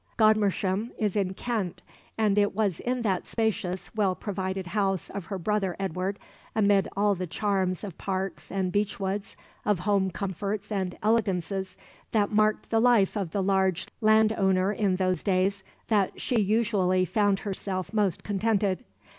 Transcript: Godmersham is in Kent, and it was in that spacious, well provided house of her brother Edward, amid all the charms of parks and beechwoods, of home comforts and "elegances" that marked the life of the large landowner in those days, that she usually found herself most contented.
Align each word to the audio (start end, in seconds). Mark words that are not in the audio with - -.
Godmersham 0.17 0.89
is 0.97 1.15
in 1.15 1.35
Kent, 1.35 1.83
and 2.17 2.35
it 2.35 2.55
was 2.55 2.79
in 2.79 3.03
that 3.03 3.27
spacious, 3.27 3.93
well 3.93 4.15
provided 4.15 4.65
house 4.65 5.11
of 5.11 5.25
her 5.25 5.37
brother 5.37 5.75
Edward, 5.79 6.17
amid 6.55 6.87
all 6.97 7.13
the 7.13 7.27
charms 7.27 7.83
of 7.83 7.99
parks 7.99 8.51
and 8.51 8.71
beechwoods, 8.71 9.35
of 9.63 9.77
home 9.81 10.09
comforts 10.09 10.71
and 10.71 10.97
"elegances" 11.03 11.77
that 12.13 12.31
marked 12.31 12.71
the 12.71 12.79
life 12.79 13.15
of 13.15 13.29
the 13.29 13.43
large 13.43 13.87
landowner 14.01 14.73
in 14.73 14.95
those 14.95 15.21
days, 15.21 15.63
that 15.89 16.19
she 16.19 16.41
usually 16.41 17.05
found 17.05 17.37
herself 17.41 17.93
most 17.93 18.23
contented. 18.23 18.83